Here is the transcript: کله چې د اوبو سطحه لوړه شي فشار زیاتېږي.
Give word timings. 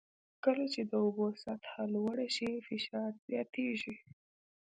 کله 0.43 0.65
چې 0.73 0.81
د 0.89 0.91
اوبو 1.03 1.25
سطحه 1.43 1.83
لوړه 1.93 2.27
شي 2.35 2.49
فشار 2.67 3.11
زیاتېږي. 3.27 3.95